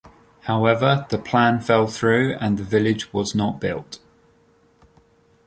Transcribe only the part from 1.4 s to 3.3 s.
fell through and the village